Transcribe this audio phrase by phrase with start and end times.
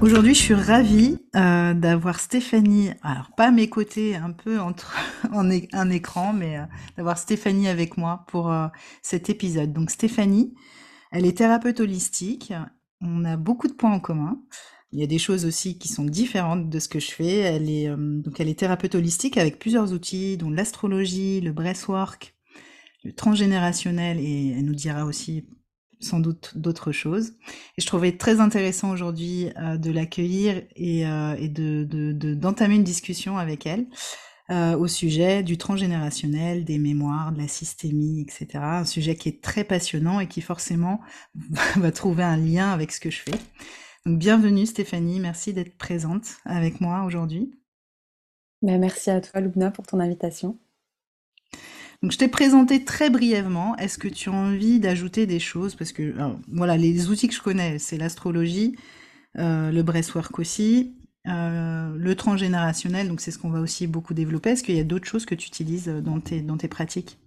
[0.00, 4.94] Aujourd'hui, je suis ravie euh, d'avoir Stéphanie, alors pas à mes côtés, un peu entre
[5.32, 6.62] en un écran, mais euh,
[6.96, 8.68] d'avoir Stéphanie avec moi pour euh,
[9.02, 9.72] cet épisode.
[9.72, 10.54] Donc Stéphanie,
[11.10, 12.52] elle est thérapeute holistique.
[13.00, 14.40] On a beaucoup de points en commun.
[14.92, 17.38] Il y a des choses aussi qui sont différentes de ce que je fais.
[17.38, 22.36] Elle est donc elle est thérapeute holistique avec plusieurs outils, dont l'astrologie, le breathwork,
[23.02, 25.44] le transgénérationnel, et elle nous dira aussi
[26.00, 27.32] sans doute d'autres choses.
[27.76, 33.38] Et je trouvais très intéressant aujourd'hui euh, de l'accueillir et, euh, de, d'entamer une discussion
[33.38, 33.86] avec elle
[34.50, 38.46] euh, au sujet du transgénérationnel, des mémoires, de la systémie, etc.
[38.62, 41.00] Un sujet qui est très passionnant et qui forcément
[41.76, 43.38] va trouver un lien avec ce que je fais.
[44.06, 47.52] Donc bienvenue Stéphanie, merci d'être présente avec moi aujourd'hui.
[48.62, 50.58] Ben, merci à toi Lubna pour ton invitation.
[52.02, 53.76] Donc je t'ai présenté très brièvement.
[53.76, 55.74] Est-ce que tu as envie d'ajouter des choses?
[55.74, 56.14] Parce que
[56.52, 58.76] voilà, les outils que je connais, c'est l'astrologie,
[59.38, 60.94] euh, le breathwork aussi,
[61.26, 64.50] euh, le transgénérationnel, donc c'est ce qu'on va aussi beaucoup développer.
[64.50, 67.18] Est-ce qu'il y a d'autres choses que tu utilises dans tes, dans tes pratiques?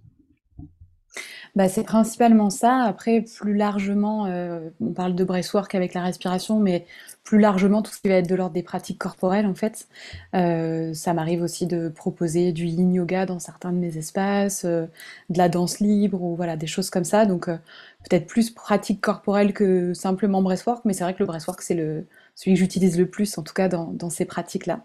[1.54, 2.82] Bah, c'est principalement ça.
[2.84, 6.86] Après, plus largement, euh, on parle de breathwork avec la respiration, mais
[7.24, 9.86] plus largement, tout ce qui va être de l'ordre des pratiques corporelles, en fait.
[10.34, 14.86] Euh, ça m'arrive aussi de proposer du yin yoga dans certains de mes espaces, euh,
[15.28, 17.26] de la danse libre, ou voilà, des choses comme ça.
[17.26, 21.74] Donc, peut-être plus pratique corporelle que simplement breathwork, mais c'est vrai que le breathwork, c'est
[21.74, 24.84] le, celui que j'utilise le plus, en tout cas dans, dans ces pratiques-là.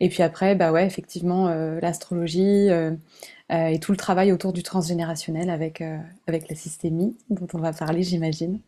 [0.00, 1.48] Et puis après, bah ouais, effectivement,
[1.80, 2.68] l'astrologie,
[3.50, 7.58] euh, et tout le travail autour du transgénérationnel avec, euh, avec la systémie, dont on
[7.58, 8.60] va parler, j'imagine.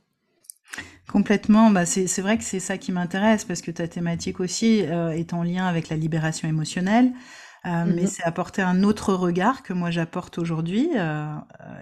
[1.09, 5.11] Complètement, bah c'est vrai que c'est ça qui m'intéresse parce que ta thématique aussi euh,
[5.11, 7.13] est en lien avec la libération émotionnelle,
[7.67, 10.89] euh, mais c'est apporter un autre regard que moi j'apporte aujourd'hui.
[10.95, 11.35] Euh,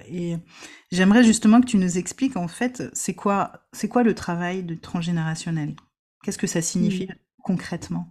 [0.09, 0.39] et
[0.91, 4.75] j'aimerais justement que tu nous expliques en fait c'est quoi c'est quoi le travail de
[4.75, 5.75] transgénérationnel?
[6.23, 7.15] Qu'est-ce que ça signifie mhm.
[7.43, 8.09] concrètement?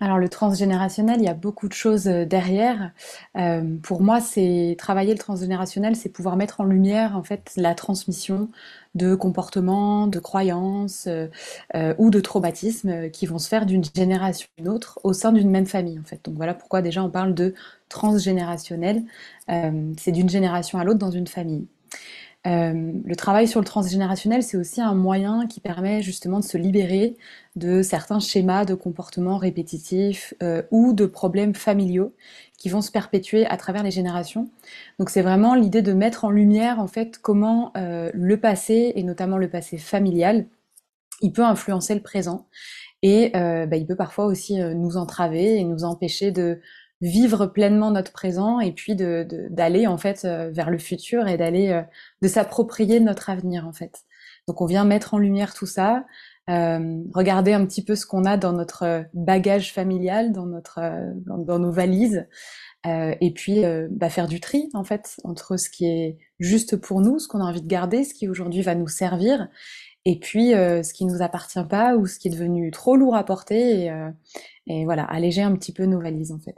[0.00, 2.92] Alors le transgénérationnel, il y a beaucoup de choses euh, derrière.
[3.36, 7.74] Euh, pour moi, c'est travailler le transgénérationnel, c'est pouvoir mettre en lumière en fait la
[7.74, 8.48] transmission
[8.94, 14.60] de comportements, de croyances euh, ou de traumatismes qui vont se faire d'une génération à
[14.60, 16.24] une autre au sein d'une même famille en fait.
[16.24, 17.54] Donc voilà pourquoi déjà on parle de
[17.88, 19.04] transgénérationnel.
[19.48, 21.66] c'est d'une génération à l'autre dans une famille.
[22.48, 26.56] Euh, le travail sur le transgénérationnel, c'est aussi un moyen qui permet justement de se
[26.56, 27.16] libérer
[27.56, 32.14] de certains schémas de comportement répétitifs euh, ou de problèmes familiaux
[32.56, 34.48] qui vont se perpétuer à travers les générations.
[34.98, 39.02] Donc c'est vraiment l'idée de mettre en lumière en fait comment euh, le passé et
[39.02, 40.46] notamment le passé familial,
[41.20, 42.46] il peut influencer le présent
[43.02, 46.60] et bah, il peut parfois aussi nous entraver et nous empêcher de
[47.00, 51.36] vivre pleinement notre présent et puis de, d'aller en fait euh, vers le futur et
[51.36, 51.82] d'aller euh,
[52.22, 54.02] de s'approprier notre avenir en fait.
[54.48, 56.06] Donc on vient mettre en lumière tout ça,
[56.48, 60.80] euh, regarder un petit peu ce qu'on a dans notre bagage familial, dans notre
[61.26, 62.26] dans, nos valises,
[62.86, 67.02] euh, et puis bah, faire du tri en fait entre ce qui est juste pour
[67.02, 69.48] nous, ce qu'on a envie de garder, ce qui aujourd'hui va nous servir,
[70.06, 73.24] et puis ce qui nous appartient pas ou ce qui est devenu trop lourd à
[73.24, 74.08] porter, et,
[74.66, 76.56] et voilà alléger un petit peu nos valises en fait.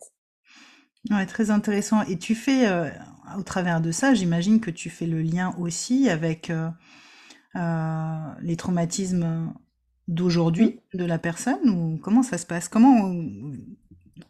[1.09, 2.03] Ouais, très intéressant.
[2.03, 2.91] Et tu fais, euh,
[3.39, 6.69] au travers de ça, j'imagine que tu fais le lien aussi avec euh,
[7.57, 9.55] euh, les traumatismes
[10.09, 12.69] d'aujourd'hui de la personne ou comment ça se passe?
[12.69, 13.15] Comment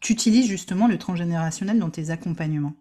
[0.01, 2.75] tu utilises justement le transgénérationnel dans tes accompagnements?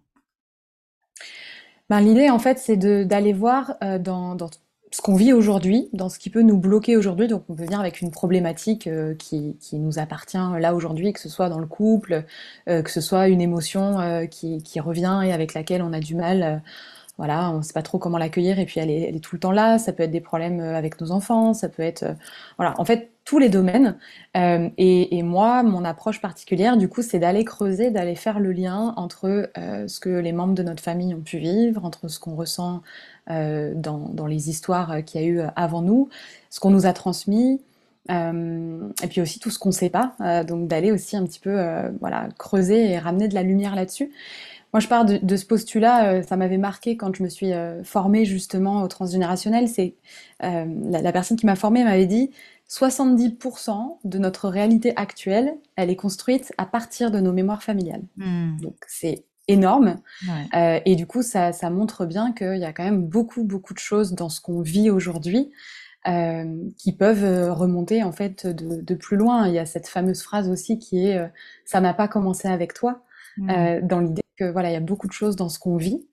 [1.89, 4.49] Ben, l'idée, en fait, c'est d'aller voir dans, dans
[4.91, 7.27] ce qu'on vit aujourd'hui, dans ce qui peut nous bloquer aujourd'hui.
[7.27, 11.19] Donc on peut venir avec une problématique euh, qui, qui, nous appartient là aujourd'hui, que
[11.19, 12.25] ce soit dans le couple,
[12.67, 15.99] euh, que ce soit une émotion euh, qui, qui, revient et avec laquelle on a
[15.99, 16.61] du mal
[17.19, 19.51] voilà, on ne sait pas trop comment l'accueillir et puis elle est, tout le temps
[19.51, 19.77] là.
[19.77, 22.13] Ça peut être des problèmes euh, avec nos enfants, ça peut être, euh,
[22.57, 23.97] voilà, en fait tous les domaines.
[24.37, 28.93] Euh, et, moi, mon approche particulière, du coup, c'est d'aller creuser, d'aller faire le lien
[28.97, 32.81] entre ce que les membres de notre famille ont pu vivre, entre ce qu'on ressent
[33.29, 36.09] dans, les histoires qu'il y a eu avant nous,
[36.49, 37.61] ce qu'on nous a transmis.
[38.09, 40.15] et puis aussi tout ce qu'on ne sait pas,
[40.47, 41.57] donc d'aller aussi un petit peu
[41.99, 44.11] voilà, creuser et ramener de la lumière là-dessus.
[44.73, 47.83] Moi, je pars de, ce postulat, euh, ça m'avait marqué quand je me suis euh,
[47.83, 49.67] formée justement au transgénérationnel.
[49.67, 49.95] C'est
[50.43, 52.29] euh, la, personne qui m'a formée m'avait dit
[52.69, 58.03] 70% de notre réalité actuelle, elle est construite à partir de nos mémoires familiales.
[58.17, 58.57] Hmm.
[58.61, 59.97] Donc c'est énorme.
[60.53, 64.13] et du coup, ça, montre bien qu'il y a quand même beaucoup, beaucoup de choses
[64.13, 65.51] dans ce qu'on vit aujourd'hui
[66.05, 69.47] qui peuvent remonter en fait de, de, plus loin.
[69.47, 71.19] Il y a cette fameuse phrase aussi qui est
[71.65, 73.03] ça n'a pas commencé avec toi,
[73.37, 73.79] hmm.
[73.83, 76.07] dans l'idée voilà, il y a beaucoup de choses dans ce qu'on vit,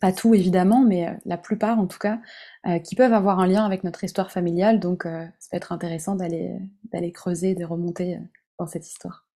[0.00, 2.20] pas tout évidemment, mais euh, la plupart en tout cas,
[2.66, 4.80] euh, qui peuvent avoir un lien avec notre histoire familiale.
[4.80, 6.58] Donc, euh, ça peut être intéressant d'aller
[6.92, 8.18] d'aller creuser, de remonter
[8.58, 9.27] dans cette histoire.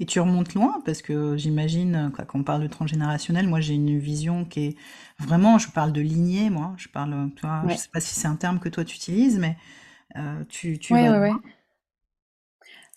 [0.00, 3.98] Et tu remontes loin parce que j'imagine, quand on parle de transgénérationnel, moi j'ai une
[3.98, 4.76] vision qui est
[5.18, 8.36] vraiment, je parle de lignée, moi, je parle, toi, je sais pas si c'est un
[8.36, 9.56] terme que toi tu utilises, mais
[10.48, 11.30] tu, tu vas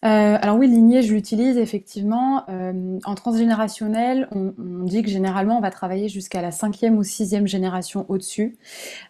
[0.05, 2.45] euh, alors oui, lignée, je l'utilise effectivement.
[2.49, 4.53] Euh, en transgénérationnel, on,
[4.85, 8.57] dit que généralement on va travailler jusqu'à la cinquième ou sixième génération au-dessus.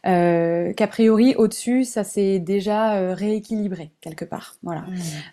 [0.07, 4.55] Euh, qu'a priori, au-dessus, ça s'est déjà rééquilibré quelque part.
[4.63, 4.85] Voilà.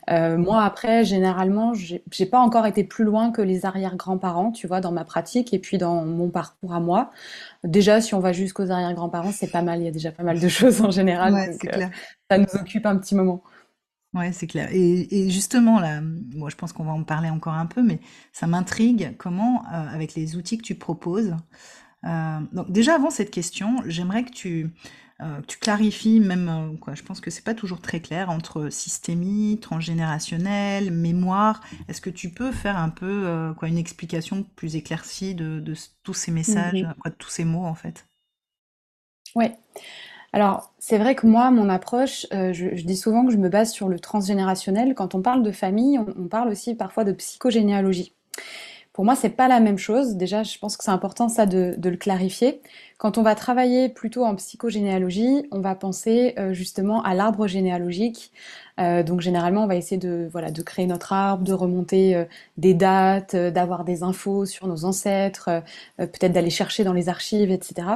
[0.09, 0.37] Mmh.
[0.37, 4.93] moi après, généralement, j'ai pas encore été plus loin que les arrière-grands-parents, tu vois, dans
[4.93, 7.11] ma pratique et puis dans mon parcours à moi.
[7.65, 9.81] Déjà, si on va jusqu'aux arrière-grands-parents, c'est pas mal.
[9.81, 11.55] Il y a déjà pas mal de choses en général.
[12.31, 13.43] ça nous occupe un petit moment.
[14.17, 14.71] Ouais, c'est clair.
[14.73, 18.01] Et, justement, là, moi, je pense qu'on va en parler encore un peu, mais
[18.33, 21.37] ça m'intrigue comment, euh, avec les outils que tu proposes.
[22.07, 24.71] Euh, donc, déjà, avant cette question, j'aimerais que tu,
[25.21, 29.59] euh, tu clarifies, même, quoi, je pense que c'est pas toujours très clair entre systémie,
[29.61, 31.61] transgénérationnel, mémoire.
[31.87, 35.75] Est-ce que tu peux faire un peu, quoi, une explication plus éclaircie de, de
[36.05, 38.07] tous ces messages, de tous ces mots, en fait?
[39.35, 39.55] Ouais.
[40.37, 43.73] Alors, c'est vrai que moi, mon approche, euh, je, dis souvent que je me base
[43.73, 44.95] sur le transgénérationnel.
[44.95, 48.13] Quand on parle de famille, on, parle aussi parfois de psychogénéalogie.
[48.93, 50.17] Pour moi, c'est pas la même chose.
[50.17, 52.61] Déjà, je pense que c'est important ça de, le clarifier.
[52.99, 58.31] Quand on va travailler plutôt en psychogénéalogie, on va penser euh, justement à l'arbre généalogique.
[58.79, 62.27] Euh, donc généralement, on va essayer de voilà de créer notre arbre, de remonter
[62.59, 65.63] des dates, d'avoir des infos sur nos ancêtres,
[65.97, 67.87] peut-être d'aller chercher dans les archives, etc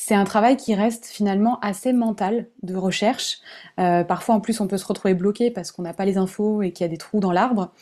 [0.00, 3.38] c'est un travail qui reste finalement assez mental de recherche.
[3.80, 6.62] Euh, parfois en plus on peut se retrouver bloqué parce qu'on n'a pas les infos
[6.62, 7.72] et qu'il y a des trous dans l'arbre.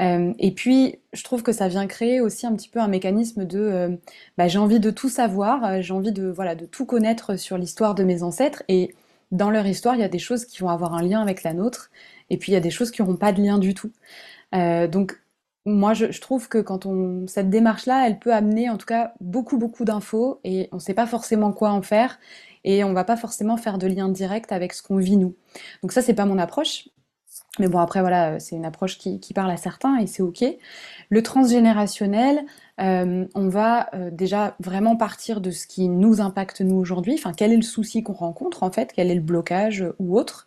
[0.00, 3.44] Euh, et puis je trouve que ça vient créer aussi un petit peu un mécanisme
[3.44, 3.88] de euh,
[4.38, 7.96] bah, j'ai envie de tout savoir, j'ai envie de voilà de tout connaître sur l'histoire
[7.96, 8.94] de mes ancêtres et
[9.32, 11.54] dans leur histoire il y a des choses qui vont avoir un lien avec la
[11.54, 11.90] nôtre
[12.30, 13.90] et puis il y a des choses qui n'auront pas de lien du tout.
[14.52, 15.18] donc
[15.66, 19.56] moi, je, trouve que quand on cette démarche-là, elle peut amener en tout cas beaucoup
[19.56, 22.18] beaucoup d'infos et on ne sait pas forcément quoi en faire
[22.64, 25.34] et on va pas forcément faire de lien direct avec ce qu'on vit nous.
[25.82, 26.88] Donc ça, c'est pas mon approche.
[27.58, 30.44] Mais bon, après voilà, c'est une approche qui, parle à certains et c'est ok.
[31.08, 32.44] Le transgénérationnel,
[32.80, 37.14] euh, on va euh, déjà vraiment partir de ce qui nous impacte nous aujourd'hui.
[37.14, 40.46] Enfin, quel est le souci qu'on rencontre en fait, quel est le blocage ou autre,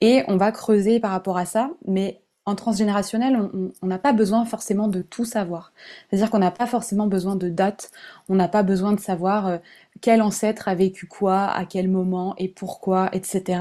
[0.00, 3.50] et on va creuser par rapport à ça, mais en transgénérationnel,
[3.82, 5.74] on n'a pas besoin forcément de tout savoir.
[6.08, 7.90] C'est-à-dire qu'on n'a pas forcément besoin de dates,
[8.30, 9.58] on n'a pas besoin de savoir euh,
[10.00, 13.60] quel ancêtre a vécu quoi, à quel moment et pourquoi, etc.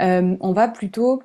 [0.00, 1.22] Euh, on va plutôt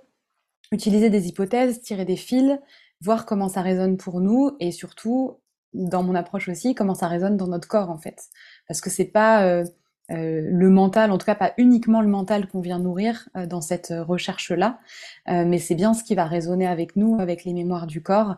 [0.74, 2.60] utiliser des hypothèses, tirer des fils,
[3.00, 5.38] voir comment ça résonne pour nous et surtout,
[5.74, 8.28] dans mon approche aussi, comment ça résonne dans notre corps en fait.
[8.68, 9.64] Parce que c'est pas euh,
[10.12, 13.62] euh, le mental, en tout cas pas uniquement le mental qu'on vient nourrir euh, dans
[13.62, 14.80] cette euh, recherche-là,
[15.28, 18.36] mais c'est bien ce qui va résonner avec nous, avec les mémoires du corps,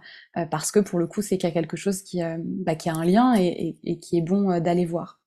[0.51, 2.93] parce que pour le coup, c'est qu'il y a quelque chose qui, bah, qui a
[2.93, 5.19] un lien et, qui est bon d'aller voir.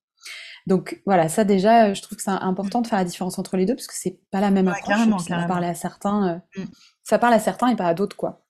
[0.69, 3.67] Donc voilà, ça déjà, je trouve que c'est important de faire la différence entre les
[3.67, 4.97] deux, parce que c'est pas la même approche.
[5.27, 6.63] Ça parle à certains, mm.
[7.03, 8.45] ça parle à certains et pas à d'autres, quoi.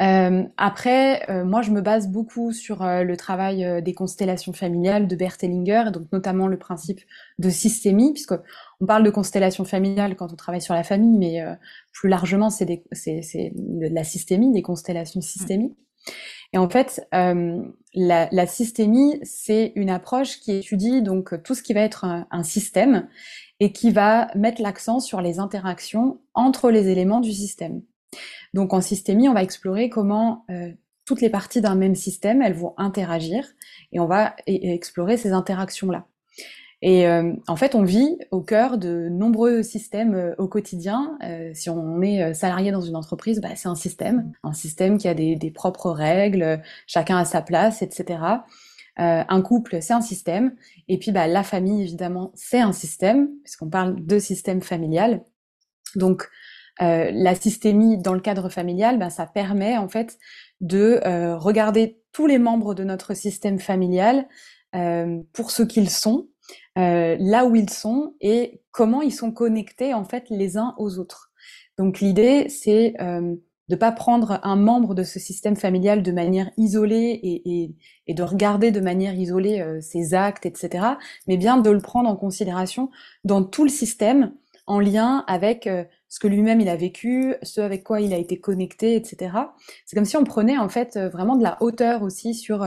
[0.00, 5.06] Euh, après, euh, moi, je me base beaucoup sur euh, le travail des constellations familiales
[5.06, 7.00] de Bert Hellinger, donc notamment le principe
[7.38, 8.34] de systémie, puisque
[8.80, 11.44] on parle de constellation familiale quand on travaille sur la famille, mais
[11.92, 12.82] plus largement, c'est
[13.54, 15.76] la systémie, des constellations systémiques.
[16.52, 21.74] Et en fait, la, la, systémie, c'est une approche qui étudie donc tout ce qui
[21.74, 23.06] va être un, un système
[23.60, 27.82] et qui va mettre l'accent sur les interactions entre les éléments du système.
[28.54, 30.72] Donc en systémie, on va explorer comment euh,
[31.04, 33.44] toutes les parties d'un même système, elles vont interagir
[33.92, 36.06] et on va explorer ces interactions-là.
[36.82, 41.18] Et euh, en fait, on vit au cœur de nombreux systèmes euh, au quotidien.
[41.22, 45.06] Euh, si on est salarié dans une entreprise, bah, c'est un système, un système qui
[45.06, 48.18] a des, des, propres règles, chacun a sa place, etc.
[48.96, 50.54] un couple, c'est un système.
[50.88, 55.22] Et puis, bah, la famille, évidemment, c'est un système, puisqu'on parle de système familial.
[55.96, 56.28] Donc,
[56.78, 60.18] la systémie dans le cadre familial, bah, ça permet en fait
[60.60, 61.00] de
[61.36, 64.28] regarder tous les membres de notre système familial
[65.32, 66.28] pour ce qu'ils sont,
[66.78, 70.98] euh, là où ils sont et comment ils sont connectés en fait les uns aux
[70.98, 71.30] autres.
[71.78, 73.34] Donc l'idée c'est euh,
[73.68, 77.74] de pas prendre un membre de ce système familial de manière isolée et, et,
[78.06, 80.84] et de regarder de manière isolée euh, ses actes, etc.,
[81.26, 82.90] mais bien de le prendre en considération
[83.24, 84.32] dans tout le système
[84.66, 88.18] en lien avec euh, ce que lui-même il a vécu, ce avec quoi il a
[88.18, 89.32] été connecté, etc.
[89.86, 92.66] C'est comme si on prenait en fait vraiment de la hauteur aussi sur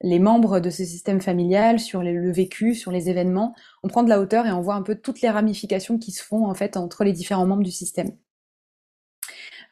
[0.00, 3.54] les membres de ce système familial, sur le vécu, sur les événements.
[3.82, 6.22] On prend de la hauteur et on voit un peu toutes les ramifications qui se
[6.24, 8.10] font en fait entre les différents membres du système.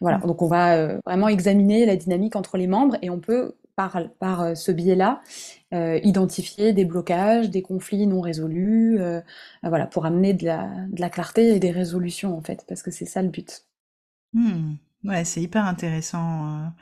[0.00, 3.56] Voilà, donc on va euh, vraiment examiner la dynamique entre les membres et on peut,
[3.76, 5.22] par, par euh, ce biais-là,
[5.72, 8.98] euh, identifier des blocages, des conflits non résolus,
[9.62, 12.90] voilà, pour amener de la, de la, clarté et des résolutions en fait, parce que
[12.90, 13.64] c'est ça le but.
[14.32, 14.74] Mmh.
[15.04, 16.72] Ouais, c'est hyper intéressant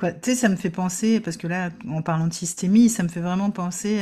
[0.00, 3.08] tu sais, ça me fait penser, parce que là, en parlant de systémie, ça me
[3.08, 4.00] fait vraiment penser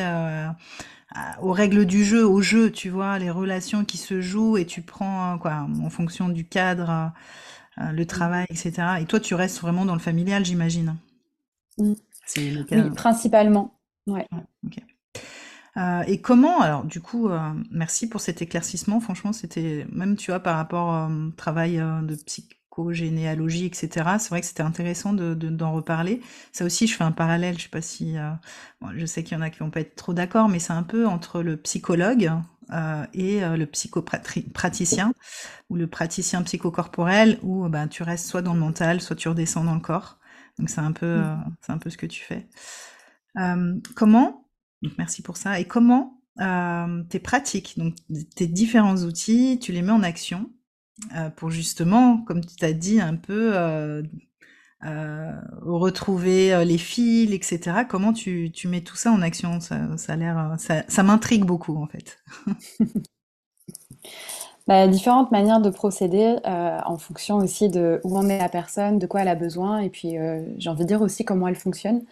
[1.41, 4.83] aux règles du jeu, au jeu, tu vois, les relations qui se jouent et tu
[4.83, 7.13] prends, quoi, en fonction du cadre,
[7.79, 8.73] euh, le travail, etc.
[9.01, 10.97] Et toi, tu restes vraiment dans le familial, j'imagine.
[12.37, 13.79] Oui, principalement.
[14.07, 14.27] Ouais.
[15.77, 19.01] Euh, et comment, alors du coup, euh, merci pour cet éclaircissement.
[19.01, 22.49] Franchement, c'était même, tu vois, par rapport au travail de psy
[22.91, 24.17] généalogie, etc.
[24.19, 26.21] C'est vrai que c'était intéressant d'en de, reparler.
[26.53, 27.57] Ça aussi, je fais un parallèle.
[27.59, 28.31] Je sais pas si, euh,
[28.95, 30.83] je sais qu'il y en a qui vont pas être trop d'accord, mais c'est un
[30.83, 32.31] peu entre le psychologue
[32.73, 35.13] euh, et euh, le psychopraticien
[35.71, 39.65] ou le praticien psychocorporel où ben tu restes soit dans le mental, soit tu redescends
[39.65, 40.19] dans le corps.
[40.59, 41.57] Donc c'est un peu, mmh.
[41.61, 42.49] c'est un peu ce que tu fais.
[43.95, 44.49] comment
[44.83, 45.61] Donc merci pour ça.
[45.61, 46.21] Et comment
[47.09, 47.95] tes pratiques, donc
[48.35, 50.51] tes différents outils, tu les mets en action
[51.15, 54.03] euh, pour justement, comme tu t'as dit, un peu euh,
[54.85, 55.33] euh,
[55.63, 57.85] retrouver les fils, etc.
[57.89, 59.61] Comment tu, tu, mets tout ça en action?
[59.61, 62.19] Ça, ça a l'air, ça, ça m'intrigue beaucoup en fait.
[64.67, 69.07] bah, différentes manières de procéder en fonction aussi de où en est la personne, de
[69.07, 70.17] quoi elle a besoin, et puis
[70.59, 72.03] j'ai envie de dire aussi comment elle fonctionne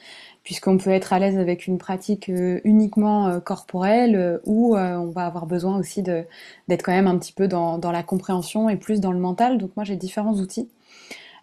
[0.45, 5.11] puisqu'on peut être à l'aise avec une pratique euh, uniquement euh, corporelle euh, ou on
[5.11, 8.77] va avoir besoin aussi d'être quand même un petit peu dans, dans, la compréhension et
[8.77, 9.59] plus dans le mental.
[9.59, 10.69] Donc moi j'ai différents outils.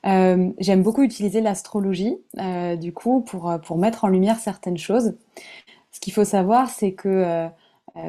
[0.04, 2.18] J'aime beaucoup utiliser l'astrologie
[2.80, 5.16] du coup pour, pour mettre en lumière certaines choses.
[5.92, 7.48] Ce qu'il faut savoir c'est que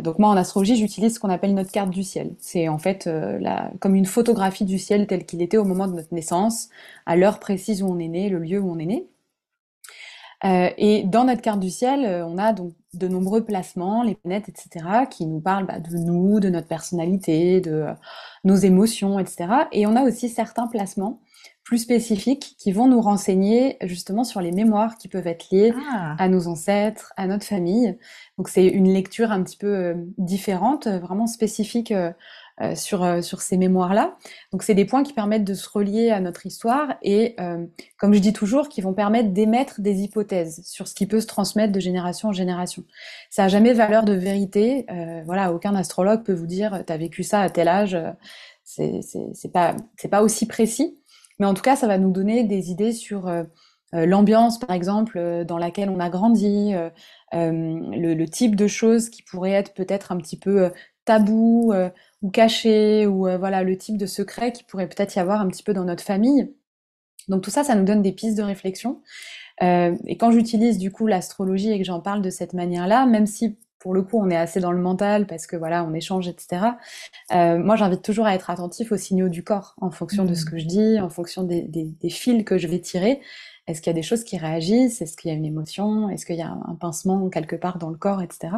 [0.03, 2.35] donc moi en astrologie j'utilise ce qu'on appelle notre carte du ciel.
[2.39, 5.95] C'est en fait la, comme une photographie du ciel tel qu'il était au moment de
[5.95, 6.69] notre naissance,
[7.07, 9.07] à l'heure précise où on est né, le lieu où on est né.
[10.45, 14.17] Euh, et dans notre carte du ciel, euh, on a donc de nombreux placements, les
[14.17, 17.93] planètes, etc., qui nous parlent bah, de nous, de notre personnalité, de euh,
[18.45, 19.47] nos émotions, etc.
[19.71, 21.21] Et on a aussi certains placements
[21.65, 26.17] plus spécifiques qui vont nous renseigner justement sur les mémoires qui peuvent être liées ah.
[26.19, 27.97] à nos ancêtres, à notre famille.
[28.37, 31.93] Donc c'est une lecture un petit peu différente, vraiment spécifique
[32.61, 34.15] euh, sur, euh, sur ces mémoires-là.
[34.53, 37.65] Donc c'est des points qui permettent de se relier à notre histoire et, euh,
[37.97, 41.27] comme je dis toujours, qui vont permettre d'émettre des hypothèses sur ce qui peut se
[41.27, 42.85] transmettre de génération en génération.
[43.31, 44.87] Ça n'a jamais valeur de vérité.
[45.25, 47.97] voilà, aucun astrologue peut vous dire tu as vécu ça à tel âge.
[48.65, 50.99] c'est pas c'est pas aussi précis,
[51.39, 53.31] mais en tout cas ça va nous donner des idées sur
[53.93, 56.73] l'ambiance, par exemple, dans laquelle on a grandi,
[57.33, 60.71] le, type de choses qui pourraient être peut-être un petit peu
[61.05, 61.73] tabou
[62.23, 65.49] ou caché, ou euh, voilà le type de secret qui pourrait peut-être y avoir un
[65.49, 66.55] petit peu dans notre famille.
[67.29, 69.03] Donc tout ça, ça nous donne des pistes de réflexion.
[69.63, 73.27] Euh, et quand j'utilise du coup l'astrologie et que j'en parle de cette manière-là, même
[73.27, 76.29] si pour le coup on est assez dans le mental parce que voilà on échange,
[76.29, 76.67] etc.
[77.33, 80.45] Euh, moi j'invite toujours à être attentif aux signaux du corps en fonction de ce
[80.45, 80.51] mmh.
[80.51, 83.21] que je dis, en fonction des, des, fils que je vais tirer.
[83.67, 85.03] Est-ce qu'il y a des choses qui réagissent?
[85.03, 86.09] Est-ce qu'il y a une émotion?
[86.11, 88.55] Est-ce qu'il y a un pincement quelque part dans le corps, etc.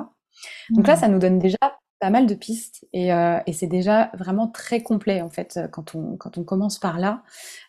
[0.71, 0.99] Donc là, mmh.
[0.99, 1.57] ça nous donne déjà
[2.01, 5.95] pas mal de pistes et, euh, et c'est déjà vraiment très complet en fait quand
[5.95, 7.23] on, quand on commence par là.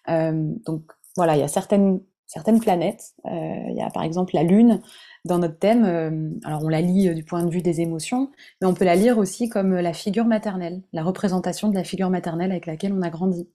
[0.10, 0.84] Euh, donc
[1.16, 3.14] voilà, il y a certaines, certaines planètes.
[3.26, 4.82] Euh, il y a par exemple la Lune
[5.25, 5.84] dans notre thème.
[5.84, 8.96] Euh, alors on la lit du point de vue des émotions, mais on peut la
[8.96, 13.01] lire aussi comme la figure maternelle, la représentation de la figure maternelle avec laquelle on
[13.01, 13.50] a grandi.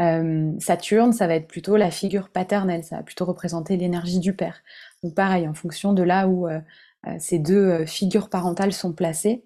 [0.00, 4.34] Euh, Saturne, ça va être plutôt la figure paternelle, ça va plutôt représenter l'énergie du
[4.34, 4.62] père.
[5.04, 6.48] Donc pareil, en fonction de là où
[7.18, 9.44] ces deux figures parentales sont placées,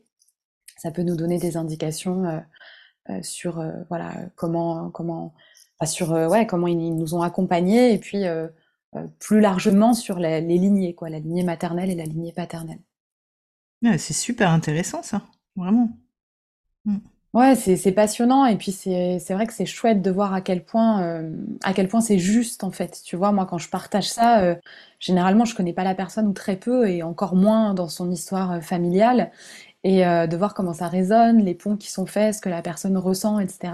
[0.77, 2.43] ça peut nous donner des indications
[3.23, 5.35] sur voilà comment comment
[5.85, 8.25] sur ouais comment ils nous ont accompagnés et puis
[9.19, 12.81] plus largement sur les lignées quoi, la lignée maternelle et la lignée paternelle.
[13.83, 15.23] c'est super intéressant ça,
[15.57, 15.91] vraiment.
[16.85, 16.99] Mmh.
[17.35, 21.03] Ouais, c'est passionnant et puis c'est vrai que c'est chouette de voir à quel point
[21.03, 21.33] euh,
[21.65, 23.03] à quel point c'est juste en fait.
[23.05, 24.55] Tu vois, moi quand je partage ça, euh,
[25.01, 28.53] généralement je connais pas la personne ou très peu et encore moins dans son histoire
[28.53, 29.33] euh, familiale
[29.83, 32.97] et de voir comment ça résonne, les ponts qui sont faits, ce que la personne
[32.97, 33.73] ressent, etc.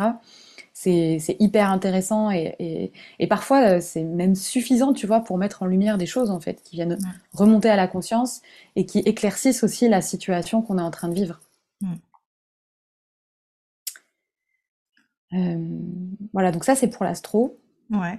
[0.83, 5.99] C'est hyper intéressant et, et, parfois c'est même suffisant, tu vois, pour mettre en lumière
[5.99, 6.97] des choses en fait qui viennent
[7.35, 8.41] remonter à la conscience
[8.77, 11.39] et qui éclaircissent aussi la situation qu'on est en train de vivre.
[15.35, 15.59] Euh,
[16.33, 17.59] voilà, donc ça c'est pour l'astro.
[17.91, 18.19] Ouais.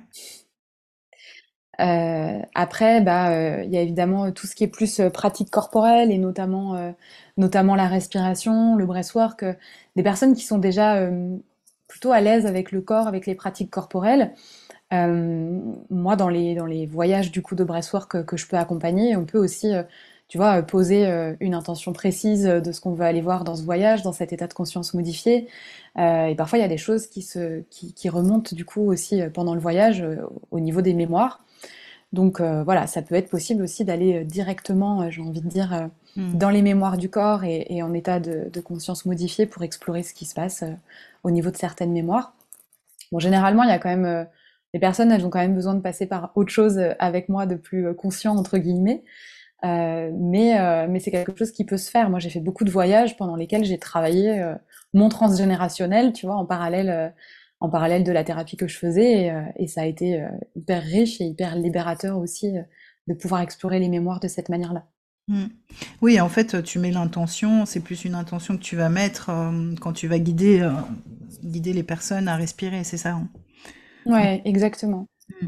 [1.79, 6.11] Euh, après, bah, euh, il y a évidemment tout ce qui est plus pratique corporelle
[6.11, 6.93] et notamment,
[7.37, 9.43] notamment la respiration, le breathwork.
[9.95, 11.09] des personnes qui sont déjà
[11.91, 14.33] plutôt à l'aise avec le corps, avec les pratiques corporelles.
[14.91, 19.25] moi, dans les, dans les voyages du coup de breathwork que je peux accompagner, on
[19.25, 19.73] peut aussi
[20.31, 23.57] tu vois, euh, poser euh, une intention précise de ce qu'on veut aller voir dans
[23.57, 25.49] ce voyage, dans cet état de conscience modifié.
[25.97, 29.21] Euh, et parfois, il y a des choses qui, se, qui remontent du coup aussi
[29.33, 30.05] pendant le voyage
[30.51, 31.43] au niveau des mémoires.
[32.13, 36.37] Donc voilà, ça peut être possible aussi d'aller directement, j'ai envie de dire, hmm.
[36.37, 40.03] dans les mémoires du corps et, et en état de, de, conscience modifié pour explorer
[40.03, 40.65] ce qui se passe
[41.23, 42.33] au niveau de certaines mémoires.
[43.13, 44.27] Bon, généralement, il y a quand même
[44.73, 47.55] les personnes, elles ont quand même besoin de passer par autre chose avec moi de
[47.55, 49.03] plus conscient entre guillemets.
[49.63, 52.09] Euh, mais euh, mais c'est quelque chose qui peut se faire.
[52.09, 54.55] Moi, j'ai fait beaucoup de voyages pendant lesquels j'ai travaillé euh,
[54.93, 57.13] mon transgénérationnel, tu vois, en parallèle
[57.61, 60.25] en parallèle de la thérapie que je faisais, et, et ça a été
[60.55, 62.51] hyper riche et hyper libérateur aussi
[63.07, 64.85] de pouvoir explorer les mémoires de cette manière-là.
[65.27, 65.45] Mmh.
[66.01, 69.31] Oui, en fait, tu mets l'intention, c'est plus une intention que tu vas mettre
[69.79, 70.67] quand tu vas guider,
[71.43, 73.29] guider les personnes à respirer, c'est ça hein?
[74.05, 75.07] Ouais, exactement.
[75.41, 75.47] Mmh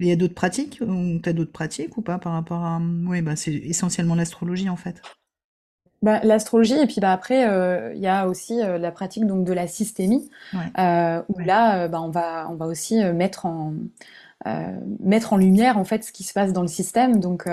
[0.00, 0.82] il y a d'autres pratiques
[1.22, 4.76] tu as d'autres pratiques ou pas par rapport à oui bah c'est essentiellement l'astrologie en
[4.76, 5.00] fait?
[6.04, 9.46] Bah, l'astrologie et puis bah après euh, il y a aussi euh, la pratique donc
[9.46, 10.28] de la systémie
[10.78, 13.72] euh, où là bah, on va on va aussi mettre en
[15.00, 17.18] mettre en lumière en fait ce qui se passe dans le système.
[17.18, 17.48] Donc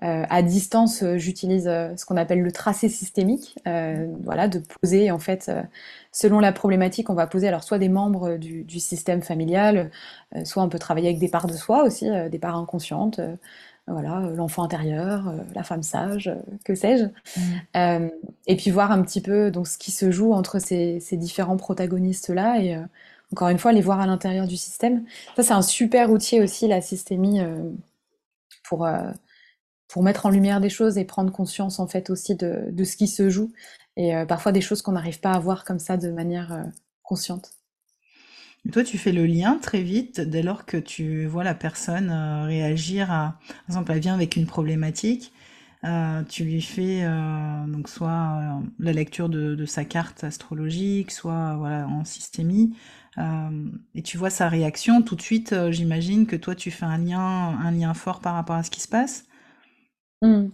[0.00, 5.50] à distance, j'utilise ce qu'on appelle le tracé systémique, voilà, de poser en fait,
[6.12, 9.90] selon la problématique, on va poser alors soit des membres du, du système familial,
[10.44, 13.22] soit on peut travailler avec des parts de soi aussi, des parts inconscientes,
[13.90, 16.30] voilà, l'enfant intérieur, la femme sage,
[16.64, 18.08] que sais-je, mmh.
[18.46, 21.56] et puis voir un petit peu donc ce qui se joue entre ces, ces différents
[21.56, 22.76] protagonistes là et
[23.32, 25.04] encore une fois les voir à l'intérieur du système.
[25.36, 27.40] Ça c'est un super outil aussi la systémie
[28.64, 28.86] pour
[29.88, 32.96] pour mettre en lumière des choses et prendre conscience en fait aussi de, de ce
[32.96, 33.50] qui se joue
[33.98, 36.62] et euh, parfois des choses qu'on n'arrive pas à voir comme ça de manière euh,
[38.72, 42.44] toi, tu fais le lien très vite dès lors que tu vois la personne euh,
[42.44, 45.32] réagir à, par exemple, elle vient avec une problématique,
[46.28, 47.04] tu lui fais
[47.68, 52.74] donc soit la lecture de, de, sa carte astrologique, soit voilà en systémie,
[53.94, 55.02] et tu vois sa réaction.
[55.02, 58.56] Tout de suite, j'imagine que toi, tu fais un lien, un lien fort par rapport
[58.56, 59.26] à ce qui se passe?
[60.22, 60.48] Mmh.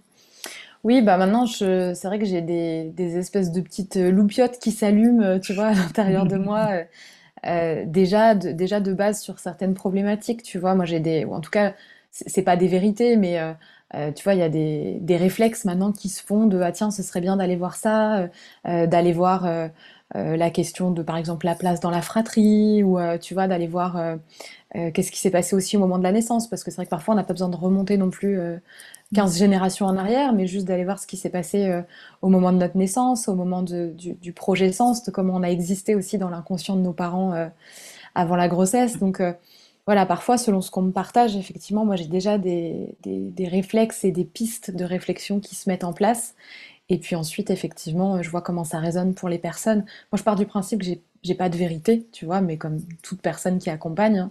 [0.84, 4.58] Oui, bah maintenant, je, c'est vrai que j'ai des, des espèces de petites euh, loupiottes
[4.58, 6.68] qui s'allument, euh, tu vois, à l'intérieur de moi,
[7.46, 10.74] euh, euh, déjà, de, déjà de base sur certaines problématiques, tu vois.
[10.74, 11.74] Moi, j'ai des, ou en tout cas,
[12.10, 15.92] c'est pas des vérités, mais euh, tu vois, il y a des, des réflexes maintenant
[15.92, 18.28] qui se font de ah tiens, ce serait bien d'aller voir ça,
[18.64, 19.48] d'aller voir
[20.14, 24.18] la question de par exemple la place dans la fratrie, ou tu vois, d'aller voir
[24.72, 26.90] qu'est-ce qui s'est passé aussi au moment de la naissance, parce que c'est vrai que
[26.90, 28.38] parfois on n'a pas besoin de remonter non plus
[29.14, 31.82] 15 générations en arrière, mais juste d'aller voir ce qui s'est passé euh,
[32.22, 35.48] au moment de notre naissance, au moment du, du, projet sens, de comment on a
[35.48, 37.48] existé aussi dans l'inconscient de nos parents euh,
[38.14, 38.98] avant la grossesse.
[38.98, 39.32] Donc euh,
[39.86, 44.12] voilà, parfois, selon ce qu'on me partage, effectivement, moi j'ai déjà des, des, réflexes et
[44.12, 46.34] des pistes de réflexion qui se mettent en place.
[46.90, 49.80] Et puis ensuite, effectivement, je vois comment ça résonne pour les personnes.
[50.12, 50.86] Moi, je pars du principe que
[51.22, 54.30] j'ai pas de vérité, tu vois, mais comme toute personne qui accompagne, hein,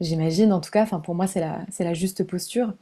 [0.00, 2.74] j'imagine en tout cas, enfin pour moi c'est la, c'est la juste posture.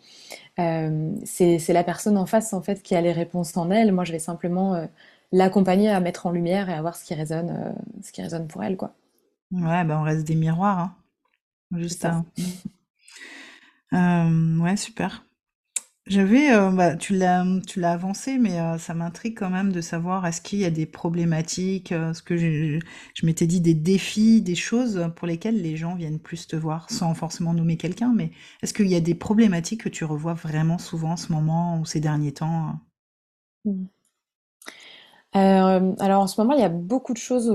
[0.59, 3.93] Euh, c'est, c'est la personne en face en fait qui a les réponses en elle.
[3.93, 4.87] Moi je vais simplement euh,
[5.33, 7.73] l'accompagner à mettre en lumière et à voir ce qui résonne, euh,
[8.03, 8.95] ce qui résonne pour elle quoi.
[9.51, 10.95] Ouais, ben on reste des miroirs, hein.
[11.73, 12.07] juste
[14.61, 15.25] ouais, super.
[16.07, 19.81] J'avais, euh, bah, tu l'as, tu l'as avancé, mais euh, ça m'intrigue quand même de
[19.81, 22.79] savoir est-ce qu'il y a des problématiques, euh, ce que je,
[23.15, 26.89] je m'étais dit des défis, des choses pour lesquelles les gens viennent plus te voir,
[26.91, 28.31] sans forcément nommer quelqu'un, mais
[28.63, 31.85] est-ce qu'il y a des problématiques que tu revois vraiment souvent en ce moment ou
[31.85, 32.81] ces derniers temps?
[33.65, 33.87] Mmh.
[35.37, 37.49] Euh, alors en ce moment, il y a beaucoup de choses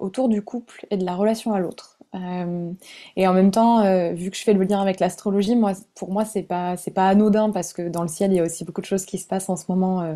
[0.00, 1.91] autour du couple et de la relation à l'autre.
[2.14, 2.72] Euh,
[3.16, 6.12] et en même temps, euh, vu que je fais le lien avec l'astrologie, moi, pour
[6.12, 8.64] moi, c'est pas, c'est pas anodin parce que dans le ciel, il y a aussi
[8.64, 10.14] beaucoup de choses qui se passent en ce moment euh,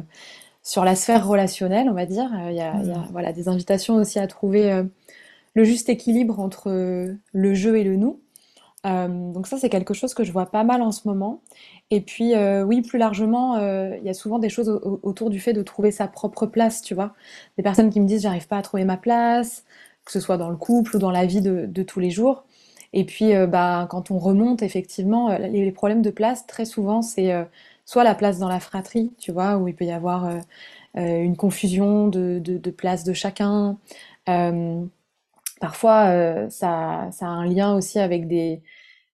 [0.62, 2.30] sur la sphère relationnelle, on va dire.
[2.50, 3.12] Il y a, il y a, Mm.
[3.12, 4.84] voilà, des invitations aussi à trouver
[5.54, 6.70] le juste équilibre entre
[7.32, 8.20] le je et le nous.
[9.34, 11.42] Donc ça, c'est quelque chose que je vois pas mal en ce moment.
[11.90, 12.32] Et puis,
[12.66, 15.90] oui, plus largement, il y a souvent des choses au- autour du fait de trouver
[15.90, 17.14] sa propre place, tu vois.
[17.56, 19.64] Des personnes qui me disent, j'arrive pas à trouver ma place,
[20.06, 22.46] que ce soit dans le couple ou dans la vie de, de tous les jours.
[22.92, 27.02] Et puis, euh, bah, quand on remonte, effectivement, euh, les, problèmes de place, très souvent,
[27.02, 27.44] c'est euh,
[27.84, 30.30] soit la place dans la fratrie, tu vois, où il peut y avoir
[30.94, 33.78] une confusion de, de, de place de chacun.
[35.60, 38.62] Parfois, ça, ça a un lien aussi avec des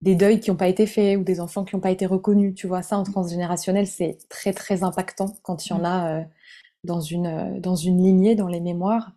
[0.02, 2.56] des deuils qui n'ont pas été faits ou des enfants qui n'ont pas été reconnus.
[2.56, 6.26] Tu vois, ça en transgénérationnel, c'est très très impactant quand il y en a
[6.84, 9.12] dans une, dans une lignée, dans les mémoires.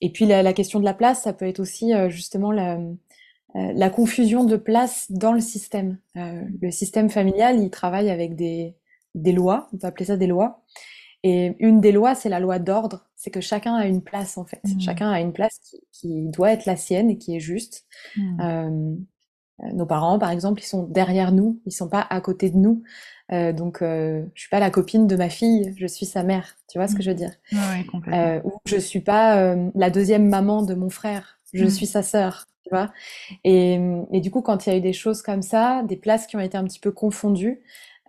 [0.00, 2.78] Et puis la, la question de la place, ça peut être aussi euh, justement la,
[3.56, 5.98] euh, la confusion de place dans le système.
[6.16, 8.74] Euh, le système familial, il travaille avec des,
[9.14, 10.62] des lois, on peut appeler ça des lois.
[11.22, 14.46] Et une des lois, c'est la loi d'ordre, c'est que chacun a une place en
[14.46, 14.60] fait.
[14.64, 14.80] Mm.
[14.80, 17.84] Chacun a une place qui, qui doit être la sienne et qui est juste.
[18.16, 18.40] Mm.
[18.40, 18.96] Euh, euh,
[19.74, 22.82] Nos parents, par exemple, ils sont derrière nous, ils sont pas à côté de nous.
[23.32, 26.56] Euh, donc, euh, je suis pas la copine de ma fille, je suis sa mère.
[26.68, 27.32] Tu vois ce que je veux dire?
[27.52, 28.20] Ouais, complètement.
[28.20, 31.70] Euh, ou je suis pas euh, la deuxième maman de mon frère, je Mm.
[31.70, 32.46] suis sa sœur.
[32.64, 32.90] Tu vois?
[33.44, 33.80] Et,
[34.12, 36.36] et du coup, quand il y a eu des choses comme ça, des places qui
[36.36, 37.60] ont été un petit peu confondues,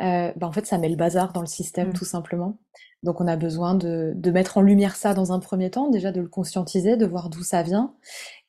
[0.02, 1.94] euh, bah, en fait, ça met le bazar dans le système, Mm.
[1.94, 2.58] tout simplement.
[3.04, 6.12] Donc, on a besoin de, de mettre en lumière ça dans un premier temps, déjà
[6.12, 7.94] de le conscientiser, de voir d'où ça vient,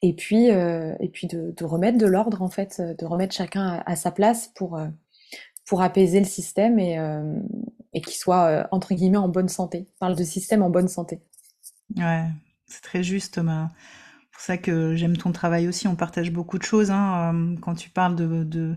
[0.02, 3.82] et puis, euh, et puis de, remettre de l'ordre, en fait, euh, de remettre chacun
[3.86, 4.88] à, sa place pour, euh,
[5.64, 6.98] pour apaiser le système et,
[7.94, 9.86] et qu'il soit, entre guillemets, en bonne santé.
[9.94, 11.22] On parle de système en bonne santé.
[11.96, 12.24] Ouais,
[12.66, 13.68] c'est très juste, Thomas.
[13.76, 15.86] C'est pour ça que j'aime ton travail aussi.
[15.86, 17.54] On partage beaucoup de choses, hein.
[17.60, 18.76] Quand tu parles de,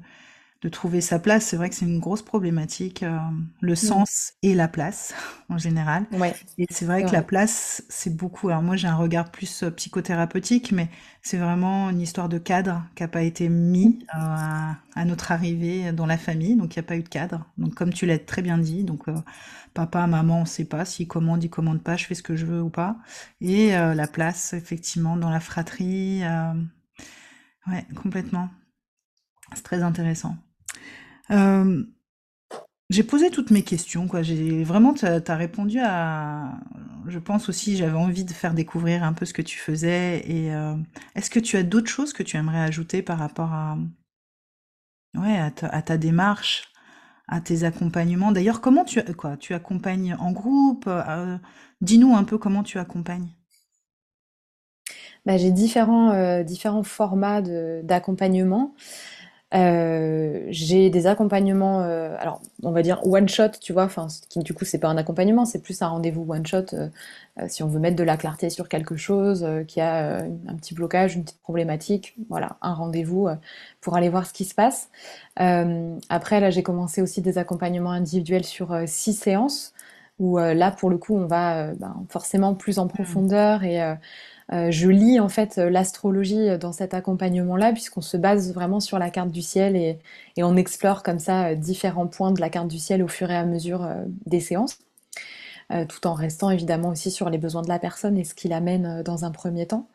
[0.66, 3.04] de trouver sa place, c'est vrai que c'est une grosse problématique.
[3.04, 3.20] euh,
[3.62, 4.02] le Mm.
[4.02, 5.14] sens et la place,
[5.50, 6.06] en général.
[6.12, 8.50] Ouais, Et c'est vrai que la place, c'est beaucoup.
[8.50, 10.90] Alors moi, j'ai un regard plus euh, psychothérapeutique, mais
[11.24, 15.32] c'est vraiment une histoire de cadre qui n'a pas été mis euh, à, à notre
[15.32, 16.56] arrivée dans la famille.
[16.58, 17.46] Donc il n'y a pas eu de cadre.
[17.60, 19.16] Donc comme tu l'as très bien dit, donc euh,
[19.74, 22.36] papa, maman, on ne sait pas s'ils commandent, ils commandent pas, je fais ce que
[22.36, 22.98] je veux ou pas.
[23.42, 26.22] Et la place, effectivement, dans la fratrie,
[27.68, 28.50] ouais, complètement.
[29.56, 30.38] C'est très intéressant.
[32.92, 34.22] J'ai posé toutes mes questions, quoi.
[34.22, 36.60] J'ai vraiment, t'as, t'as répondu à.
[37.08, 40.20] Je pense aussi, j'avais envie de faire découvrir un peu ce que tu faisais.
[40.30, 40.50] Et
[41.16, 43.78] est-ce que tu as d'autres choses que tu aimerais ajouter par rapport à,
[45.16, 46.72] ouais, à ta, démarche,
[47.28, 48.32] à tes accompagnements?
[48.32, 50.86] D'ailleurs, comment tu, quoi, tu accompagnes en groupe?
[50.88, 51.38] euh,
[51.82, 53.30] dis-nous un peu comment tu accompagnes.
[55.26, 58.76] Bah, j'ai différents, différents formats d'accompagnement.
[59.54, 64.40] Euh, j'ai des accompagnements, euh, alors on va dire one shot, tu vois, enfin, qui
[64.40, 66.90] du coup c'est pas un accompagnement, c'est plus un rendez-vous one shot euh,
[67.48, 71.16] si on veut mettre de la clarté sur quelque chose, qui a un petit blocage,
[71.16, 73.30] une petite problématique, voilà, un rendez-vous
[73.82, 74.90] pour aller voir ce qui se passe.
[75.38, 79.74] Après là j'ai commencé aussi des accompagnements individuels sur six séances
[80.20, 83.26] où là pour le coup on va ben, forcément plus en Hmm.
[83.28, 83.80] profondeur et
[84.52, 89.00] je lis en fait euh, l'astrologie euh, dans cet accompagnement-là, puisqu'on se base vraiment sur
[89.00, 89.98] la carte du ciel et,
[90.38, 93.32] et on explore comme ça euh, différents points de la carte du ciel au fur
[93.32, 94.78] et à mesure euh, des séances,
[95.72, 98.48] euh, tout en restant évidemment aussi sur les besoins de la personne et ce qui
[98.48, 99.88] l'amène euh, dans un premier temps.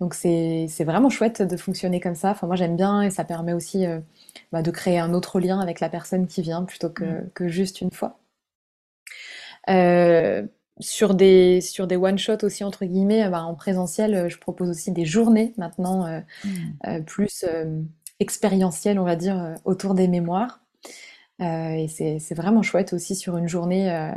[0.00, 2.30] Donc c'est vraiment chouette de fonctionner comme ça.
[2.30, 4.00] Enfin moi j'aime bien et ça permet aussi euh,
[4.52, 7.80] bah, de créer un autre lien avec la personne qui vient plutôt que, que juste
[7.80, 8.18] une fois.
[9.68, 10.46] Euh,
[10.80, 14.70] sur des, sur des one-shots aussi, entre guillemets, euh, bah, en présentiel, euh, je propose
[14.70, 16.50] aussi des journées maintenant euh, Hmm.
[16.86, 17.82] euh, plus euh,
[18.20, 20.60] expérientielles, on va dire, autour des mémoires.
[21.40, 24.10] Et c'est, vraiment chouette aussi sur une journée,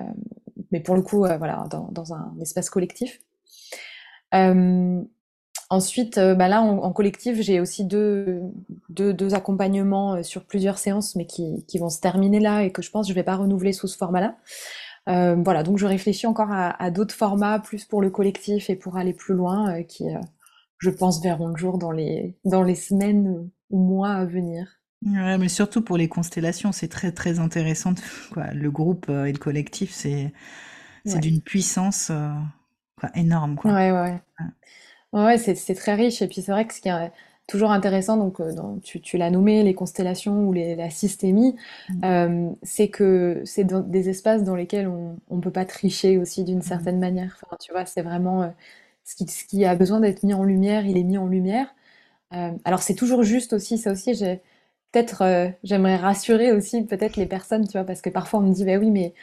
[0.72, 3.22] mais pour le coup, voilà, dans, dans un espace collectif.
[5.70, 8.42] Ensuite, bah là, en, en collectif, j'ai aussi deux,
[8.90, 12.82] deux, deux accompagnements sur plusieurs séances, mais qui, qui vont se terminer là et que
[12.82, 14.30] je pense que je vais pas renouveler sous ce format-là.
[14.30, 14.36] Euh,
[15.08, 18.98] voilà, donc je réfléchis encore à, à d'autres formats, plus pour le collectif et pour
[18.98, 20.20] aller plus loin, euh, qui, euh,
[20.80, 24.68] je pense, verront le jour dans les, dans les semaines ou mois à venir.
[25.06, 27.94] Ouais, mais surtout pour les constellations, c'est très très intéressant.
[28.34, 28.54] Quoi.
[28.54, 30.32] Le groupe euh, et le collectif, c'est
[31.06, 32.32] c'est Ouais, d'une puissance euh,
[32.98, 33.74] quoi, énorme, quoi.
[33.74, 34.22] ouais, ouais.
[34.40, 34.46] Ouais.
[35.14, 36.22] Ouais, c'est très riche.
[36.22, 37.12] Et puis c'est vrai que ce qui est
[37.52, 38.42] toujours intéressant, donc
[38.82, 41.56] tu, l'as nommé, les constellations ou la systémie,
[41.90, 42.54] mmh.
[42.64, 46.64] c'est que c'est des espaces dans lesquels on ne peut pas tricher aussi d'une mmh.
[46.64, 47.38] certaine manière.
[47.46, 48.54] Enfin, tu vois, c'est vraiment
[49.04, 51.68] ce qui, ce, qui, a besoin d'être mis en lumière, il est mis en lumière.
[52.66, 54.42] alors c'est toujours juste aussi, ça aussi, j'ai
[54.92, 58.66] peut-être, j'aimerais rassurer aussi peut-être les personnes, tu vois, parce que parfois on me dit,
[58.66, 59.14] bah oui, mais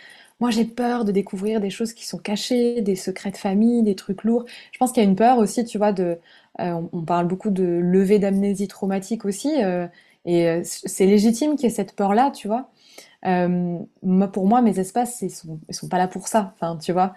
[0.40, 3.96] moi, j'ai peur de découvrir des choses qui sont cachées, des secrets de famille, des
[3.96, 4.44] trucs lourds.
[4.72, 5.92] Je pense qu'il y a une peur aussi, tu vois.
[5.98, 6.16] Euh,
[6.92, 9.86] on, parle beaucoup de levée d'amnésie traumatique aussi, euh,
[10.24, 12.70] et euh, c'est légitime qu'il y ait cette peur-là, tu vois.
[13.24, 16.52] moi, pour moi, mes espaces, ils sont, ils sont pas là pour ça.
[16.54, 17.14] Enfin, tu vois.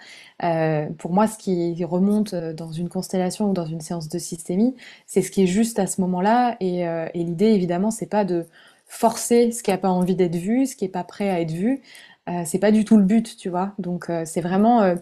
[0.97, 5.21] pour moi, ce qui remonte dans une constellation ou dans une séance de systémie, c'est
[5.21, 6.57] ce qui est juste à ce moment-là.
[6.59, 8.45] Et, et l'idée, évidemment, c'est pas de
[8.91, 11.51] forcer ce qui n'a pas envie d'être vu, ce qui n'est pas prêt à être
[11.51, 11.81] vu.
[12.29, 13.73] Euh, c'est pas du tout le but, tu vois.
[13.79, 14.95] Donc euh, c'est vraiment euh,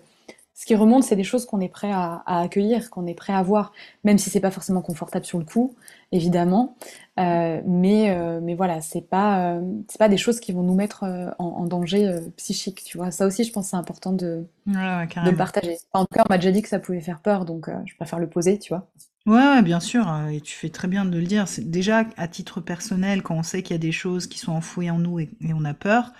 [0.53, 3.41] ce qui remonte, c'est des choses qu'on est prêt à, accueillir, qu'on est prêt à
[3.43, 3.71] voir,
[4.03, 5.75] même si c'est pas forcément confortable sur le coup,
[6.11, 6.75] évidemment.
[7.15, 7.59] mais,
[8.41, 11.05] mais voilà, c'est pas, c'est pas des choses qui vont nous mettre
[11.39, 13.09] en, danger psychique, tu vois.
[13.09, 15.77] Ça aussi, je pense, c'est important de, de le partager.
[15.93, 18.19] en tout cas, on m'a déjà dit que ça pouvait faire peur, donc je préfère
[18.19, 18.85] le poser, tu vois.
[19.25, 21.47] Ouais, bien sûr, et tu fais très bien de le dire.
[21.47, 24.51] C'est déjà à titre personnel, quand on sait qu'il y a des choses qui sont
[24.51, 26.11] enfouies en nous et on a peur.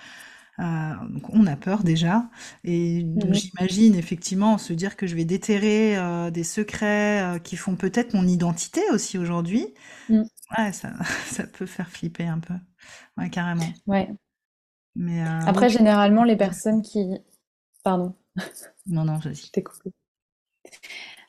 [0.60, 2.30] Euh, donc on a peur déjà.
[2.64, 7.56] Et donc j'imagine effectivement se dire que je vais déterrer euh, des secrets euh, qui
[7.56, 9.74] font peut-être mon identité aussi aujourd'hui.
[10.10, 10.24] Mm.
[10.58, 10.92] Ouais, ça,
[11.26, 12.56] ça peut faire flipper un peu.
[13.18, 13.68] Ouais, carrément.
[13.88, 14.10] Ouais.
[14.96, 17.08] Mais Après, généralement, les personnes qui.
[17.84, 18.16] Pardon.
[18.86, 19.36] Non, non, vas-y.
[19.36, 19.92] Je t'ai coupé.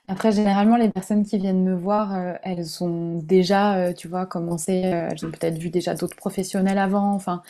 [0.08, 5.24] Après, généralement, les personnes qui viennent me voir, elles ont déjà, tu vois, commencé, elles
[5.24, 7.12] ont peut-être vu déjà d'autres professionnels avant.
[7.12, 7.42] Enfin,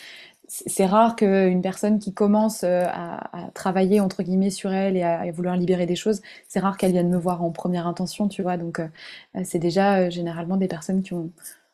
[0.50, 5.30] c'est rare qu'une personne qui commence euh, à, travailler entre guillemets sur elle et à,
[5.30, 8.56] vouloir libérer des choses, c'est rare qu'elle vienne me voir en première intention, tu vois.
[8.56, 8.88] Donc euh,
[9.36, 11.30] euh, c'est déjà généralement des personnes qui ont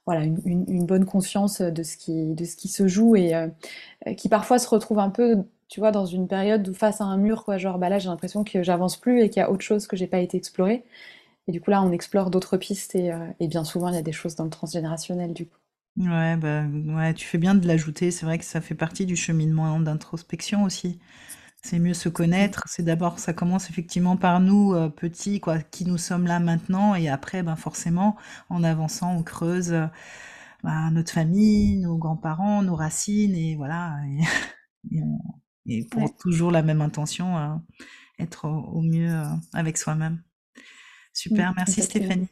[0.07, 3.33] voilà une, bonne conscience de ce qui se joue et
[4.17, 7.17] qui parfois se retrouvent un peu tu vois dans une période où face à un
[7.17, 9.65] mur quoi genre bah là j'ai l'impression que j'avance plus et qu'il y a autre
[9.65, 10.85] chose que j'ai pas été explorée
[11.49, 14.03] et du coup là on explore d'autres pistes et, et bien souvent il y a
[14.03, 15.59] des choses dans le transgénérationnel du coup
[15.97, 18.11] Ouais, bah, ouais, tu fais bien de l'ajouter.
[18.11, 20.99] C'est vrai que ça fait partie du cheminement d'introspection aussi.
[21.63, 22.65] C'est mieux se connaître.
[22.69, 26.95] C'est d'abord, ça commence effectivement par nous, euh, petits, quoi, qui nous sommes là maintenant.
[26.95, 28.17] Et après, ben, forcément,
[28.51, 29.87] en avançant, on creuse euh,
[30.63, 33.35] ben, notre famille, nos grands-parents, nos racines.
[33.35, 33.97] Et voilà.
[35.65, 37.55] Et, pour toujours la même intention, euh,
[38.19, 39.23] être au, mieux
[39.55, 40.23] avec soi-même.
[41.15, 42.29] Super, merci Stéphanie.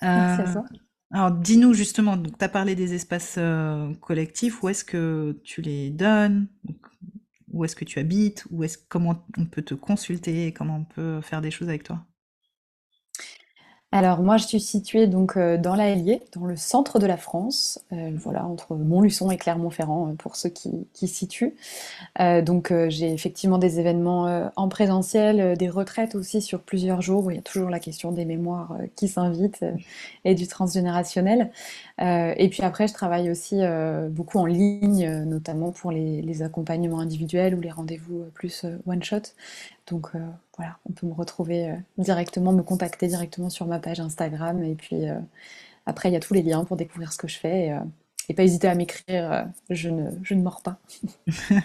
[0.00, 0.64] Merci à toi.
[1.12, 5.90] Alors, dis-nous justement, tu as parlé des espaces euh, collectifs, où est-ce que tu les
[5.90, 6.48] donnes?
[7.52, 8.46] Où est-ce que tu habites?
[8.88, 10.52] Comment on peut te consulter?
[10.52, 12.04] Comment on peut faire des choses avec toi?
[13.96, 17.80] Alors moi, je suis située donc euh, dans l'Allier, dans le centre de la France,
[17.94, 21.54] euh, voilà, entre Montluçon et Clermont-Ferrand, euh, pour ceux qui, qui situent.
[22.18, 27.36] donc j'ai effectivement des événements en présentiel, des retraites aussi sur plusieurs jours, où il
[27.36, 29.64] y a toujours la question des mémoires qui s'invitent
[30.24, 31.50] et du transgénérationnel.
[31.98, 33.60] Et puis après, je travaille aussi
[34.10, 39.22] beaucoup en ligne, notamment pour les, accompagnements individuels ou les rendez-vous plus one-shot.
[39.88, 40.18] Donc euh,
[40.56, 44.62] voilà, on peut me retrouver euh, directement, me contacter directement sur ma page Instagram.
[44.62, 45.18] Et puis euh,
[45.86, 47.72] après, il y a tous les liens pour découvrir ce que je fais.
[48.28, 50.80] Et, pas hésiter à m'écrire, je, ne, je ne mords pas.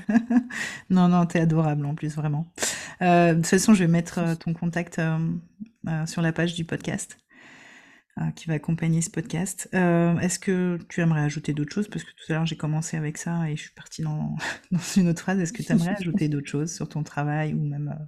[0.91, 2.45] non, non, t'es adorable en plus, vraiment.
[3.01, 5.01] de toute façon, je vais mettre ton contact
[6.05, 7.17] sur la page du podcast.
[8.21, 9.69] Euh, qui va accompagner ce podcast.
[9.73, 11.87] Euh, est-ce que tu aimerais ajouter d'autres choses?
[11.87, 14.35] Parce que tout à l'heure j'ai commencé avec ça et je suis partie dans,
[14.97, 15.39] une autre phrase.
[15.39, 18.03] Est-ce que tu aimerais ajouter d'autres choses sur ton travail ou même euh,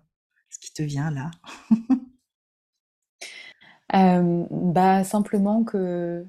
[0.50, 1.32] ce qui te vient là?
[3.94, 6.26] Bah, Simplement que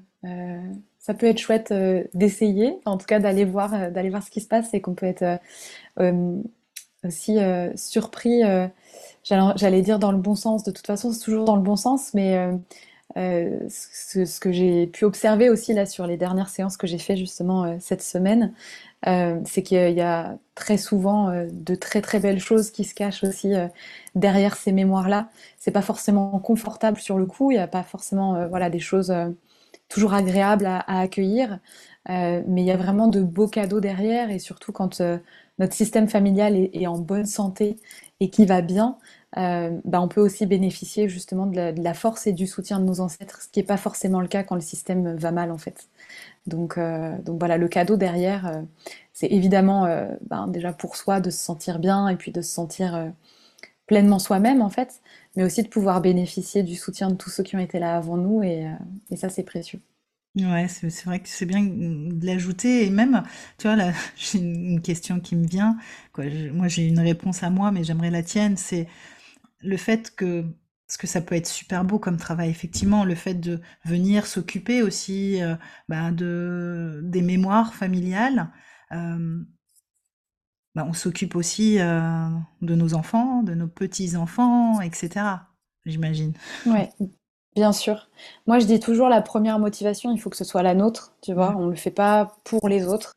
[0.99, 1.73] ça peut être chouette
[2.13, 5.07] d'essayer, en tout cas d'aller voir, d'aller voir ce qui se passe et qu'on peut
[5.07, 5.39] être
[7.03, 7.39] aussi
[7.75, 8.41] surpris,
[9.23, 12.13] j'allais dire dans le bon sens, de toute façon c'est toujours dans le bon sens,
[12.13, 12.51] mais
[13.17, 17.15] euh, ce, que j'ai pu observer aussi là sur les dernières séances que j'ai fait
[17.15, 18.53] justement euh, cette semaine,
[19.07, 23.23] euh, c'est qu'il y a très souvent de très très belles choses qui se cachent
[23.23, 23.53] aussi
[24.15, 25.29] derrière ces mémoires-là.
[25.57, 29.13] C'est pas forcément confortable sur le coup, il n'y a pas forcément voilà des choses
[29.89, 31.59] toujours agréables à, accueillir,
[32.07, 34.31] mais il y a vraiment de beaux cadeaux derrière.
[34.31, 35.01] Et surtout quand
[35.59, 37.77] notre système familial est, en bonne santé
[38.19, 38.97] et qui va bien,
[39.37, 43.01] euh, bah, on peut aussi bénéficier justement de la, force et du soutien de nos
[43.01, 45.89] ancêtres, ce qui n'est pas forcément le cas quand le système va mal en fait.
[46.47, 48.61] Donc, euh, donc voilà, le cadeau derrière, euh,
[49.13, 49.87] c'est évidemment
[50.29, 53.13] ben, déjà pour soi de se sentir bien et puis de se sentir
[53.87, 55.01] pleinement soi-même en fait,
[55.35, 58.17] mais aussi de pouvoir bénéficier du soutien de tous ceux qui ont été là avant
[58.17, 58.67] nous, et,
[59.11, 59.79] et ça, c'est précieux.
[60.35, 63.23] Ouais, c'est vrai que c'est bien de l'ajouter et même,
[63.57, 65.77] tu vois, là, j'ai une question qui me vient,
[66.11, 66.25] quoi.
[66.51, 68.57] moi, j'ai une réponse à moi, mais j'aimerais la tienne.
[68.57, 68.87] C'est
[69.59, 70.43] le fait que,
[70.87, 74.81] parce que ça peut être super beau comme travail, effectivement, le fait de venir s'occuper
[74.83, 75.55] aussi euh,
[75.89, 78.51] bah, de des mémoires familiales.
[78.91, 79.43] euh,
[80.75, 82.29] bah, on s'occupe aussi euh,
[82.61, 85.47] de nos enfants, de nos petits-enfants, etc.
[85.85, 86.33] J'imagine.
[86.65, 86.91] Ouais,
[87.55, 88.09] bien sûr.
[88.47, 91.33] Moi, je dis toujours la première motivation, il faut que ce soit la nôtre, tu
[91.33, 91.51] vois.
[91.51, 91.57] Mm.
[91.57, 93.15] On le fait pas pour les autres.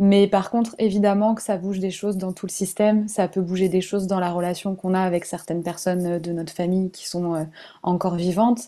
[0.00, 3.42] Mais par contre, évidemment que ça bouge des choses dans tout le système, ça peut
[3.42, 6.90] bouger des choses dans la relation qu'on a avec certaines personnes euh, de notre famille
[6.90, 7.44] qui sont euh,
[7.84, 8.62] encore vivantes.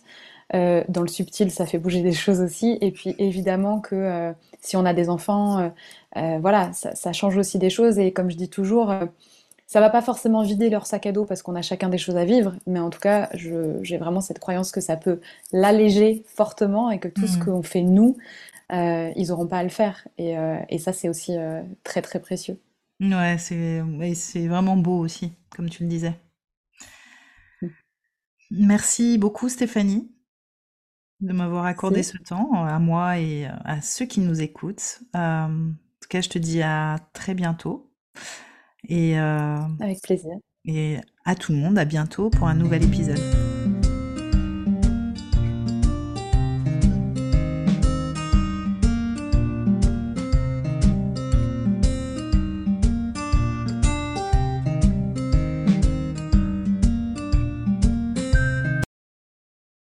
[0.55, 2.79] Euh, dans le subtil, ça fait bouger des choses aussi.
[2.83, 5.73] Et puis évidemment que euh, si on a des enfants,
[6.17, 7.99] euh, voilà, ça, ça change aussi des choses.
[7.99, 8.93] Et comme je dis toujours,
[9.67, 12.17] ça va pas forcément vider leur sac à dos parce qu'on a chacun des choses
[12.17, 15.21] à vivre, mais en tout cas, j'ai vraiment cette croyance que ça peut
[15.53, 17.45] l'alléger fortement et que tout ce Mm.
[17.45, 18.19] qu'on fait nous,
[18.73, 20.07] ils n'auront pas à le faire.
[20.19, 22.59] Et, euh, et ça, c'est aussi euh, très très précieux.
[23.01, 24.15] Ouais, c'est ouais,
[24.47, 26.15] vraiment beau aussi, comme tu le disais.
[28.51, 30.11] Merci beaucoup Stéphanie
[31.21, 35.01] de m'avoir accordé ce temps à moi et à ceux qui nous écoutent.
[35.15, 37.93] Euh, en tout cas, je te dis à très bientôt
[38.89, 40.33] et, euh, avec plaisir.
[40.65, 43.52] et à tout le monde, à bientôt pour un nouvel épisode.